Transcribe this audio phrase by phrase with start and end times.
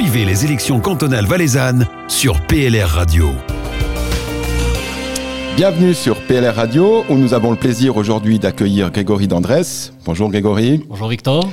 [0.00, 3.32] Suivez les élections cantonales valaisannes sur PLR Radio.
[5.56, 9.92] Bienvenue sur PLR Radio où nous avons le plaisir aujourd'hui d'accueillir Grégory Dandresse.
[10.06, 10.82] Bonjour Grégory.
[10.88, 11.46] Bonjour Victor.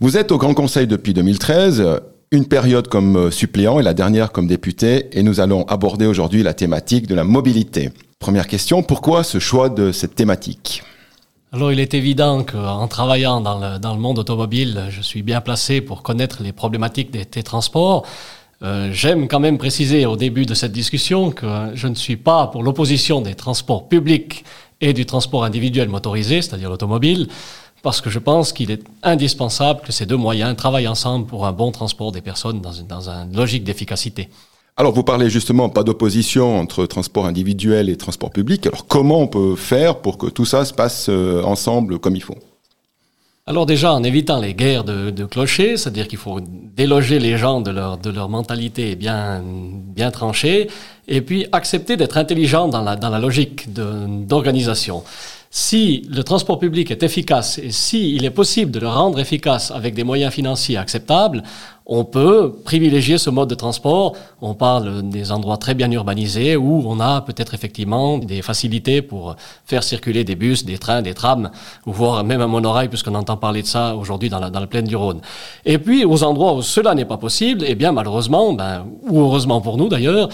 [0.00, 1.82] Vous êtes au Grand Conseil depuis 2013,
[2.30, 6.52] une période comme suppléant et la dernière comme député et nous allons aborder aujourd'hui la
[6.52, 7.88] thématique de la mobilité.
[8.18, 10.82] Première question, pourquoi ce choix de cette thématique?
[11.54, 15.40] Alors il est évident qu'en travaillant dans le, dans le, monde automobile, je suis bien
[15.40, 18.04] placé pour connaître les problématiques des, transports.
[18.64, 22.48] Euh, J'aime quand même préciser au début de cette discussion que je ne suis pas
[22.48, 24.44] pour l'opposition des transports publics
[24.80, 27.28] et du transport individuel motorisé, c'est-à-dire l'automobile,
[27.84, 31.52] parce que je pense qu'il est indispensable que ces deux moyens travaillent ensemble pour un
[31.52, 34.28] bon transport des personnes dans une, dans une logique d'efficacité.
[34.76, 38.66] Alors, vous parlez justement pas d'opposition entre transport individuel et transport public.
[38.66, 42.22] Alors, comment on peut faire pour que tout ça se passe euh, ensemble comme il
[42.22, 42.38] faut?
[43.46, 47.70] Alors déjà, en évitant les guerres de, clochers, c'est-à-dire qu'il faut déloger les gens de
[47.70, 50.68] leur, de leur mentalité bien, bien tranchée,
[51.06, 55.04] et puis accepter d'être intelligent dans la, dans la logique d'organisation.
[55.50, 59.94] Si le transport public est efficace et il est possible de le rendre efficace avec
[59.94, 61.44] des moyens financiers acceptables,
[61.86, 64.14] on peut privilégier ce mode de transport.
[64.40, 69.36] On parle des endroits très bien urbanisés où on a peut-être effectivement des facilités pour
[69.66, 71.50] faire circuler des bus, des trains, des trams,
[71.84, 75.20] voire même un monorail, puisqu'on entend parler de ça aujourd'hui dans la, plaine du Rhône.
[75.66, 79.60] Et puis, aux endroits où cela n'est pas possible, eh bien, malheureusement, ben, ou heureusement
[79.60, 80.30] pour nous d'ailleurs,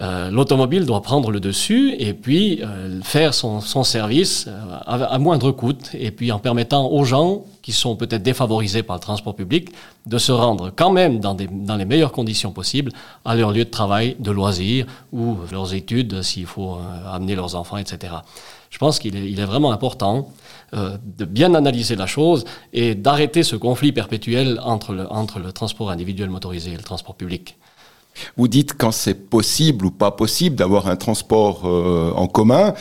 [0.00, 4.52] euh, l'automobile doit prendre le dessus et puis euh, faire son, son service euh,
[4.86, 8.96] à, à moindre coût et puis en permettant aux gens qui sont peut-être défavorisés par
[8.96, 9.70] le transport public,
[10.04, 12.92] de se rendre quand même dans, les meilleures conditions possibles
[13.24, 17.54] à leur lieu de travail, de loisirs ou leurs études s'il faut euh, amener leurs
[17.56, 18.16] enfants, etc.
[18.68, 20.28] Je pense qu'il est, vraiment important
[20.74, 26.28] euh, de bien analyser la chose et d'arrêter ce conflit perpétuel entre le transport individuel
[26.28, 27.56] motorisé et le transport public.
[28.36, 32.74] Vous dites quand c'est possible ou pas possible d'avoir un transport euh, en commun.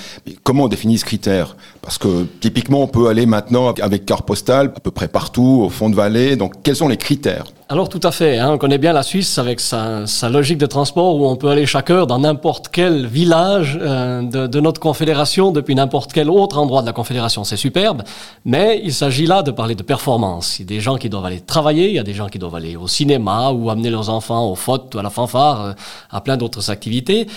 [0.44, 1.58] Comment on définit ce critère?
[1.82, 5.70] Parce que typiquement, on peut aller maintenant avec carte postale à peu près partout, au
[5.70, 6.36] fond de vallée.
[6.36, 7.46] Donc, quels sont les critères?
[7.70, 10.66] Alors tout à fait, hein, on connaît bien la Suisse avec sa, sa, logique de
[10.66, 14.82] transport où on peut aller chaque heure dans n'importe quel village euh, de, de, notre
[14.82, 17.44] confédération depuis n'importe quel autre endroit de la confédération.
[17.44, 18.04] C'est superbe,
[18.44, 20.60] mais il s'agit là de parler de performance.
[20.60, 22.38] Il y a des gens qui doivent aller travailler, il y a des gens qui
[22.38, 25.74] doivent aller au cinéma ou amener leurs enfants au foot, à la fanfare, euh,
[26.12, 27.28] à plein d'autres activités.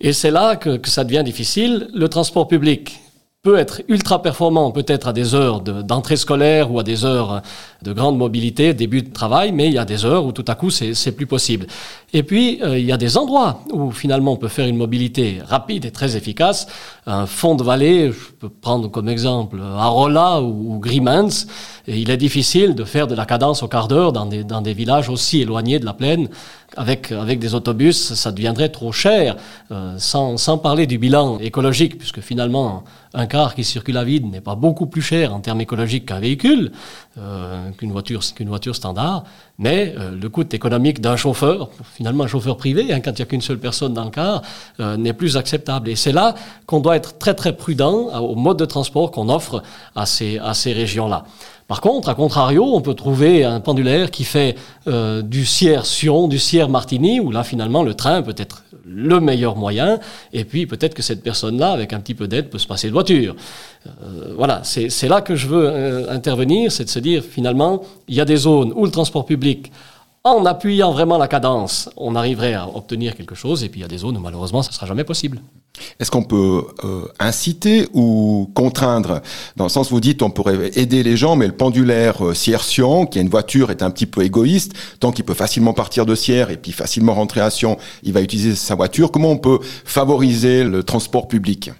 [0.00, 1.88] Et c'est là que, que ça devient difficile.
[1.94, 3.00] Le transport public,
[3.46, 7.42] peut être ultra performant peut-être à des heures d'entrée de, scolaire ou à des heures
[7.80, 10.56] de grande mobilité, début de travail, mais il y a des heures où tout à
[10.56, 11.68] coup c'est plus possible.
[12.12, 15.38] Et puis euh, il y a des endroits où finalement on peut faire une mobilité
[15.46, 16.66] rapide et très efficace.
[17.06, 21.46] Un fond de vallée, je peux prendre comme exemple Arola ou, ou Grimans,
[21.86, 25.08] et il est difficile de faire de la cadence au quart d'heure dans des villages
[25.08, 26.28] aussi éloignés de la plaine.
[26.76, 29.36] Avec, avec des autobus, ça deviendrait trop cher,
[29.70, 32.84] euh, sans, sans parler du bilan écologique, puisque finalement,
[33.16, 36.20] un car qui circule à vide n'est pas beaucoup plus cher en termes écologiques qu'un
[36.20, 36.70] véhicule,
[37.18, 39.24] euh, qu'une voiture, qu'une voiture standard,
[39.58, 43.22] mais euh, le coût économique d'un chauffeur, finalement un chauffeur privé, hein, quand il n'y
[43.22, 44.42] a qu'une seule personne dans le car,
[44.80, 45.88] euh, n'est plus acceptable.
[45.88, 46.34] Et c'est là
[46.66, 49.62] qu'on doit être très très prudent au mode de transport qu'on offre
[49.94, 51.24] à ces, à ces régions-là.
[51.68, 54.54] Par contre, à contrario, on peut trouver un pendulaire qui fait
[54.86, 59.98] euh, du Sierre-Sion, du Sierre-Martigny, où là, finalement, le train peut être le meilleur moyen,
[60.32, 62.92] et puis peut-être que cette personne-là, avec un petit peu d'aide, peut se passer de
[62.92, 63.34] voiture.
[63.86, 68.14] Euh, voilà, c'est là que je veux euh, intervenir, c'est de se dire, finalement, il
[68.14, 69.72] y a des zones où le transport public
[70.26, 73.84] en appuyant vraiment la cadence, on arriverait à obtenir quelque chose, et puis il y
[73.84, 75.40] a des zones où malheureusement, ça ne sera jamais possible.
[76.00, 79.20] Est-ce qu'on peut euh, inciter ou contraindre?
[79.54, 83.06] Dans le sens, vous dites, on pourrait aider les gens, mais le pendulaire euh, Sierre-Sion,
[83.06, 84.72] qui a une voiture, est un petit peu égoïste.
[84.98, 88.20] Tant qu'il peut facilement partir de Sierre et puis facilement rentrer à Sion, il va
[88.20, 89.12] utiliser sa voiture.
[89.12, 91.70] Comment on peut favoriser le transport public?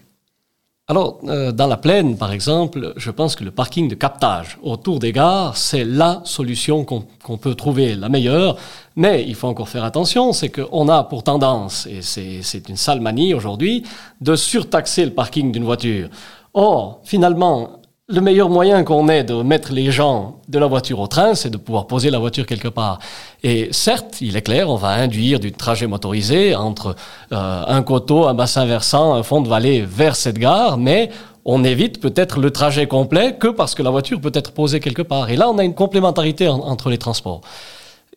[0.89, 5.01] Alors, euh, dans la plaine, par exemple, je pense que le parking de captage autour
[5.01, 8.57] des gares, c'est la solution qu'on qu peut trouver, la meilleure.
[8.95, 13.01] Mais il faut encore faire attention, c'est qu'on a pour tendance, et c'est une sale
[13.01, 13.83] manie aujourd'hui,
[14.21, 16.09] de surtaxer le parking d'une voiture.
[16.55, 21.09] Or, finalement, le meilleur moyen qu'on ait de mettre les gens de la voiture au
[21.09, 23.01] train, c'est de pouvoir poser la voiture quelque part.
[23.43, 26.95] Et certes, il est clair, on va induire du trajet motorisé entre
[27.33, 31.11] euh, un coteau, un bassin versant, un fond de vallée vers cette gare, mais
[31.45, 35.03] on évite peut-être le trajet complet que parce que la voiture peut être posée quelque
[35.03, 35.29] part.
[35.31, 37.41] Et là, on a une complémentarité en, entre les transports.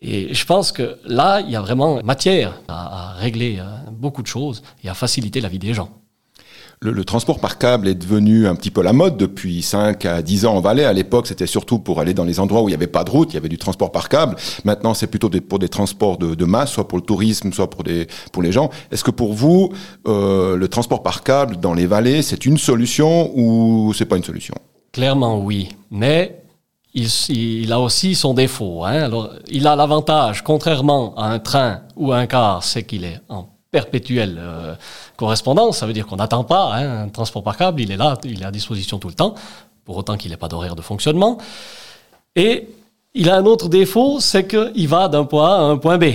[0.02, 4.22] Et je pense que là, il y a vraiment matière à, à régler euh, beaucoup
[4.22, 5.90] de choses et à faciliter la vie des gens.
[6.82, 10.46] Le, transport par câble est devenu un petit peu la mode depuis 5 à 10
[10.46, 10.86] ans en Valais.
[10.86, 13.10] À l'époque, c'était surtout pour aller dans les endroits où il n'y avait pas de
[13.10, 14.36] route, il y avait du transport par câble.
[14.64, 17.84] Maintenant, c'est plutôt des, pour des transports de, masse, soit pour le tourisme, soit pour,
[17.84, 18.70] les gens.
[18.92, 19.74] Est-ce que pour vous,
[20.08, 24.24] euh, le transport par câble dans les vallées, c'est une solution ou c'est pas une
[24.24, 24.56] solution?
[24.94, 25.70] Clairement, oui.
[25.92, 26.44] Mais
[26.94, 28.86] il, a aussi son défaut.
[28.86, 29.10] Hein.
[29.50, 34.38] Il a l'avantage, contrairement à un train ou un car, c'est qu'il est en perpétuelle
[34.40, 34.76] euh,
[35.16, 35.78] correspondance.
[35.78, 38.42] Ça veut dire qu'on n'attend pas hein, un transport par câble, il est là, il
[38.42, 39.36] est à disposition tout le temps,
[39.86, 41.38] pour autant qu'il n'ait pas d'horaire de fonctionnement.
[42.36, 42.68] Et
[43.14, 46.06] il a un autre défaut, c'est qu'il va d'un point A à un point B.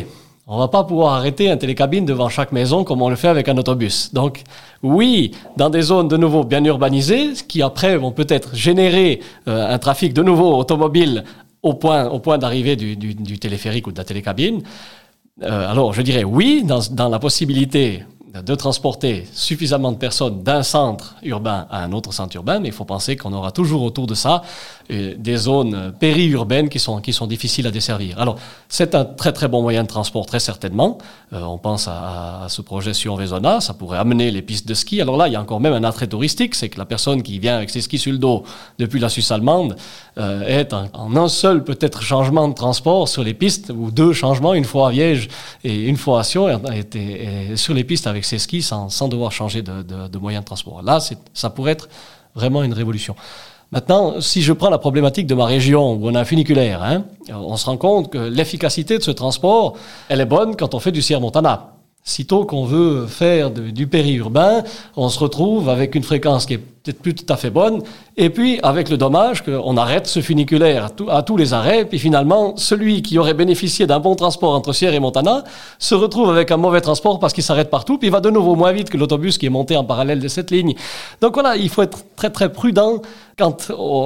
[0.47, 3.49] On va pas pouvoir arrêter un télécabine devant chaque maison comme on le fait avec
[3.49, 4.13] un autobus.
[4.13, 4.43] Donc,
[4.83, 9.79] oui, dans des zones de nouveau bien urbanisées, qui après vont peut-être générer euh, un
[9.79, 11.25] trafic de nouveau automobile
[11.63, 14.63] au point, au point d'arrivée du, du, du, téléphérique ou de la télécabine.
[15.43, 18.05] Euh, alors, je dirais oui, dans, dans la possibilité
[18.43, 22.75] de transporter suffisamment de personnes d'un centre urbain à un autre centre urbain, mais il
[22.75, 24.43] faut penser qu'on aura toujours autour de ça
[24.89, 28.19] des zones périurbaines qui sont, qui sont difficiles à desservir.
[28.19, 28.37] Alors,
[28.69, 30.99] c'est un très très bon moyen de transport, très certainement.
[31.33, 35.01] Euh, on pense à, ce projet sur Vezona, ça pourrait amener les pistes de ski.
[35.01, 37.39] Alors là, il y a encore même un attrait touristique, c'est que la personne qui
[37.39, 38.45] vient avec ses skis sur le dos
[38.79, 39.77] depuis la Suisse allemande
[40.19, 44.55] euh, est en, un seul peut-être changement de transport sur les pistes, ou deux changements,
[44.55, 45.29] une fois à Viège
[45.63, 49.33] et une fois à Sion, et, sur les pistes avec ses skis sans, sans devoir
[49.33, 50.83] changer de, de moyen de transport.
[50.83, 50.99] Là,
[51.33, 51.89] ça pourrait être
[52.35, 53.15] vraiment une révolution.
[53.75, 57.07] Maintenant, si je prends la problématique de ma région où on a un funiculaire, hein,
[57.29, 59.77] on se rend compte que l'efficacité de ce transport,
[60.09, 61.74] elle est bonne quand on fait du Sierra Montana.
[62.07, 64.63] Sitôt qu'on veut faire du périurbain,
[64.95, 67.81] on se retrouve avec une fréquence qui est peut-être plus tout à fait bonne,
[68.19, 72.59] et puis avec le dommage qu'on arrête ce funiculaire à, tous les arrêts, puis finalement,
[72.59, 75.45] celui qui aurait bénéficié d'un bon transport entre Sierre et Montana
[75.79, 78.55] se retrouve avec un mauvais transport parce qu'il s'arrête partout, puis il va de nouveau
[78.55, 80.75] moins vite que l'autobus qui est monté en parallèle de cette ligne.
[81.23, 83.01] Donc voilà, il faut être très très prudent
[83.39, 83.57] quant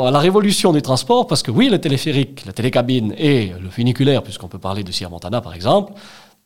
[0.06, 4.22] à la révolution du transport, parce que oui, le téléphérique, la télécabine et le funiculaire,
[4.22, 5.94] puisqu'on peut parler de Sierre Montana par exemple,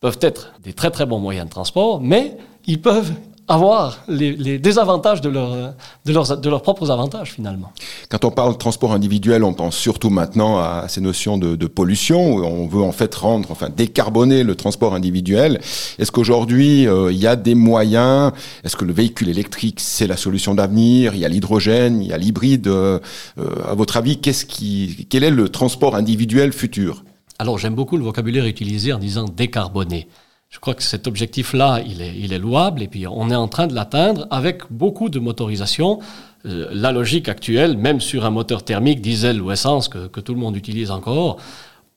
[0.02, 3.12] peuvent être des très très bons moyens de transport, mais ils peuvent
[3.48, 7.72] avoir les, désavantages de, leur, de, leurs, de leurs propres avantages finalement.
[8.08, 11.66] Quand on parle de transport individuel, on pense surtout maintenant à ces notions de, de
[11.66, 12.36] pollution.
[12.36, 15.60] On veut en fait rendre, enfin décarboner le transport individuel.
[15.98, 18.32] Est-ce qu'aujourd'hui euh, il y a des moyens?
[18.64, 21.14] Est-ce que le véhicule électrique c'est la solution d'avenir?
[21.14, 22.68] Il y a l'hydrogène, il y a l'hybride.
[22.68, 22.98] Euh,
[23.38, 27.04] euh à votre avis, qu'est-ce qui, quel est le transport individuel futur?
[27.42, 30.06] Alors j'aime beaucoup le vocabulaire utilisé en disant décarboner.
[30.48, 33.48] Je crois que cet objectif-là, il est, il est louable et puis on est en
[33.48, 35.98] train de l'atteindre avec beaucoup de motorisation.
[36.46, 40.34] Euh, la logique actuelle, même sur un moteur thermique, diesel ou essence que, que tout
[40.34, 41.38] le monde utilise encore,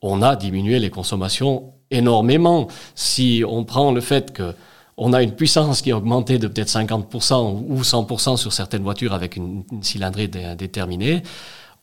[0.02, 2.66] on a diminué les consommations énormément.
[2.96, 4.52] Si on prend le fait que
[4.96, 9.14] on a une puissance qui a augmenté de peut-être 50% ou 100% sur certaines voitures
[9.14, 11.22] avec une, une cylindrée déterminée,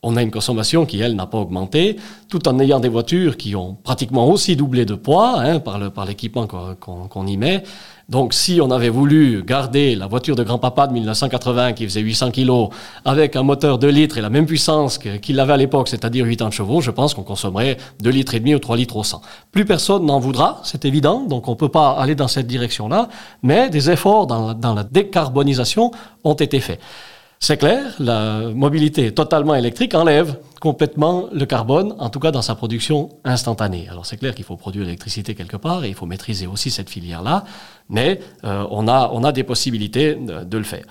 [0.04, 1.96] on a une consommation qui, elle, n'a pas augmenté,
[2.30, 5.90] tout en ayant des voitures qui ont pratiquement aussi doublé de poids hein, par, le,
[5.90, 7.64] par l'équipement qu'on, y met.
[8.10, 12.32] Donc, si on avait voulu garder la voiture de grand-papa de 1980 qui faisait 800
[12.32, 12.68] kg
[13.06, 16.52] avec un moteur 2 litres et la même puissance qu'il avait à l'époque, c'est-à-dire 80
[16.52, 19.22] chevaux, je pense qu'on consommerait 2 litres et demi ou 3 litres au 100.
[19.54, 23.08] Plus personne n'en voudra, c'est évident, donc on peut pas aller dans cette direction-là,
[23.42, 25.92] mais des efforts dans dans la décarbonisation
[26.26, 26.80] ont été faits.
[27.46, 32.56] C'est clair, la mobilité totalement électrique enlève complètement le carbone, en tout cas dans sa
[32.56, 33.86] production instantanée.
[33.92, 36.90] Alors c'est clair qu'il faut produire l'électricité quelque part et il faut maîtriser aussi cette
[36.90, 37.44] filière-là,
[37.90, 40.86] mais euh, on, a, des possibilités de, le faire.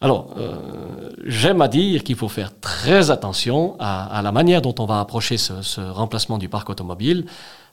[0.00, 4.86] Alors, euh, j'aime à dire qu'il faut faire très attention à, la manière dont on
[4.86, 7.26] va approcher ce remplacement du parc automobile,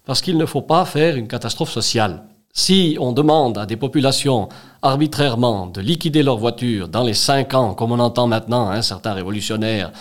[0.06, 2.24] parce qu'il ne faut pas faire une catastrophe sociale.
[2.58, 4.48] Si on demande à des populations
[4.82, 9.12] arbitrairement de liquider leur voiture dans les cinq ans, comme on entend maintenant hein, certains
[9.12, 9.92] révolutionnaires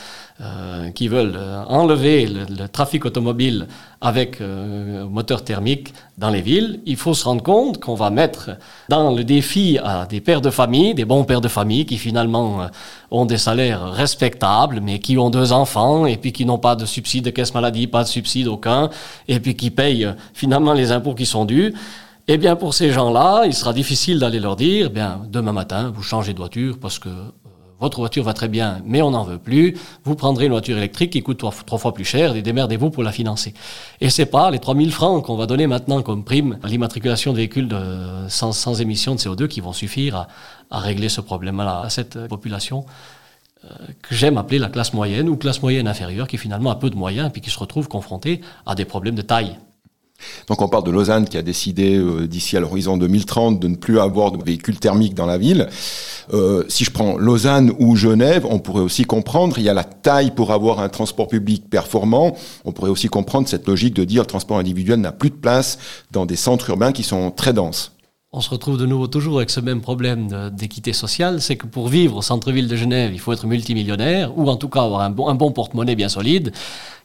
[0.41, 3.67] euh, qui veulent euh, enlever le, trafic automobile
[4.01, 8.51] avec euh, moteur thermique dans les villes, il faut se rendre compte qu'on va mettre
[8.89, 12.63] dans le défi à des pères de famille, des bons pères de famille qui finalement
[12.63, 12.67] euh,
[13.11, 16.85] ont des salaires respectables, mais qui ont deux enfants et puis qui n'ont pas de
[16.85, 18.91] subside de caisse maladie, pas de subside aucun,
[19.27, 21.75] et puis qui payent finalement les impôts qui sont dus.
[22.26, 25.93] Eh bien, pour ces gens-là, il sera difficile d'aller leur dire, eh bien, demain matin,
[25.95, 27.31] vous changez de voiture parce que euh,
[27.81, 29.76] votre voiture va très bien, mais on n'en veut plus.
[30.04, 33.12] Vous prendrez une voiture électrique qui coûte trois, fois plus cher et démerdez-vous pour la
[33.12, 33.52] financer.
[34.00, 37.37] Et c'est pas les 3000 francs qu'on va donner maintenant comme prime à l'immatriculation de
[37.37, 37.69] véhicules
[38.28, 40.26] sans, émission de CO2 qui vont suffire
[40.71, 42.87] à, régler ce problème-là à cette population
[43.64, 43.69] euh,
[44.00, 46.97] que j'aime appeler la classe moyenne ou classe moyenne inférieure qui finalement a peu de
[46.97, 49.59] moyens et qui se retrouve confrontée à des problèmes de taille.
[50.49, 53.76] Donc on parle de Lausanne qui a décidé euh, d'ici à l'horizon 2030 de ne
[53.76, 55.69] plus avoir de véhicules thermiques dans la ville.
[56.33, 59.85] Euh, si je prends Lausanne ou Genève, on pourrait aussi comprendre, il y a la
[59.85, 62.37] taille pour avoir un transport public performant.
[62.64, 65.78] On pourrait aussi comprendre cette logique de dire le transport individuel n'a plus de place
[66.12, 67.93] dans des centres urbains qui sont très denses
[68.37, 71.87] on se retrouve de nouveau toujours avec ce même problème d'équité sociale, c'est que pour
[71.87, 75.11] vivre au centre-ville de Genève, il faut être multimillionnaire, ou en tout cas avoir un
[75.11, 76.53] bon, porte-monnaie bien solide.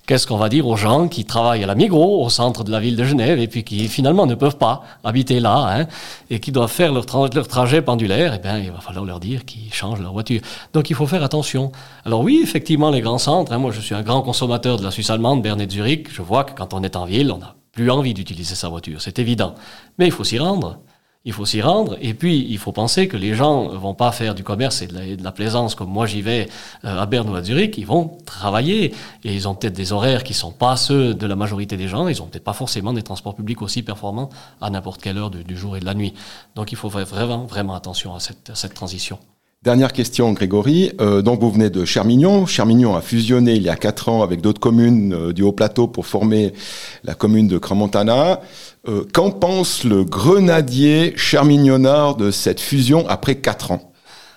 [0.08, 2.80] Qu'est-ce qu'on va dire aux gens qui travaillent à la Migros, au centre de la
[2.80, 5.86] ville de Genève, et puis qui finalement ne peuvent pas habiter là, hein,
[6.32, 9.72] et qui doivent faire leur, trajet pendulaire Eh bien, il va falloir leur dire qu'ils
[9.72, 10.42] changent leur voiture.
[10.74, 11.72] Donc il faut faire attention.
[12.06, 14.90] Alors oui, effectivement, les grands centres, hein, moi je suis un grand consommateur de la
[14.90, 17.92] Suisse allemande, Berne Zurich, je vois que quand on est en ville, on n'a plus
[17.92, 19.54] envie d'utiliser sa voiture, c'est évident.
[20.00, 20.80] Mais il faut s'y rendre
[21.26, 21.98] il faut s'y rendre.
[22.02, 25.24] Et puis, il faut penser que les gens vont pas faire du commerce et de
[25.24, 26.48] la, plaisance comme moi j'y vais
[26.86, 27.78] euh, à Berne ou à Zurich.
[27.78, 31.36] Ils vont travailler et ils ont peut-être des horaires qui sont pas ceux de la
[31.36, 32.08] majorité des gens.
[32.08, 34.30] Ils ont peut-être pas forcément des transports publics aussi performants
[34.62, 36.14] à n'importe quelle heure du, jour et de la nuit.
[36.56, 39.20] Donc, il faut vraiment, vraiment attention à cette transition.
[39.62, 40.94] Dernière question, Grégory.
[41.02, 42.46] Euh, donc vous venez de Chermignon.
[42.46, 46.06] Chermignon a fusionné il y a quatre ans avec d'autres communes euh, du Haut-Plateau pour
[46.06, 46.54] former
[47.04, 48.40] la commune de Cramontana.
[48.88, 53.92] Euh, qu'en pense le grenadier chermignonard de cette fusion après quatre ans?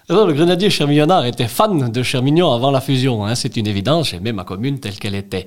[0.08, 3.24] Le grenadier chermignonard était fan de Chermignon avant la fusion.
[3.24, 5.46] Hein, c'est une évidence, j'aimais ma commune telle qu'elle était.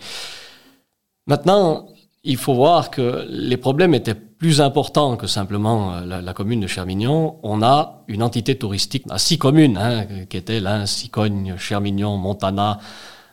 [1.28, 1.88] Maintenant,
[2.26, 6.68] il faut voir que les problèmes étaient plus importants que simplement euh, la, commune de
[6.68, 7.38] Chermignon.
[7.44, 12.80] On a une entité touristique à six communes, hein, qui étaient Lens, Sicogne, Chermignon, Montana,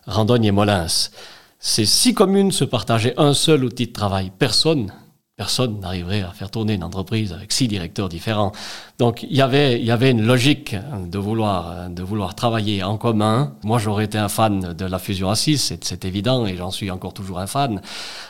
[0.06, 0.86] Randogne et Molins.
[1.58, 4.30] Ces six communes se partageaient un seul outil de travail.
[4.38, 4.92] Personne
[5.34, 8.52] personne n'arriverait à faire tourner une entreprise avec six directeurs différents.
[8.98, 12.96] Donc il y avait, il y avait une logique de vouloir, de vouloir travailler en
[12.96, 13.54] commun.
[13.64, 16.90] Moi j'aurais été un fan de la fusion à 6, c'est évident, et j'en suis
[16.92, 17.80] encore toujours un fan.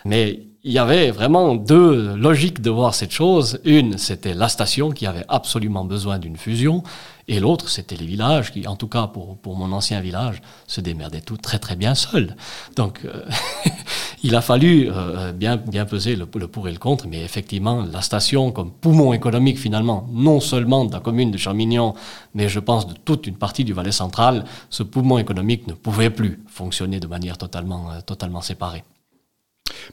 [0.06, 3.58] Mais il y avait vraiment deux logiques de voir cette chose.
[3.64, 6.84] Une, c'était la station qui avait absolument besoin d'une fusion,
[7.26, 10.80] et l'autre, c'était les villages qui, en tout cas pour, pour mon ancien village, se
[10.80, 12.36] démerdaient tout très très bien seuls.
[12.76, 13.24] Donc, euh,
[14.22, 18.00] il a fallu euh, bien, bien peser le, pour et le contre, mais effectivement, la
[18.00, 21.94] station comme poumon économique finalement, non seulement de la commune de Charmignon,
[22.34, 26.10] mais je pense de toute une partie du Valais central, ce poumon économique ne pouvait
[26.10, 28.84] plus fonctionner de manière totalement, euh, totalement séparée.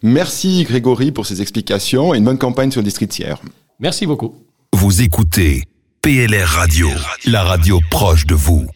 [0.02, 3.42] Merci Grégory pour ces explications et une bonne campagne sur le district tiers.
[3.80, 4.36] Merci beaucoup.
[4.74, 5.64] Vous écoutez
[6.02, 6.90] PLR Radio,
[7.26, 8.68] la radio proche de vous.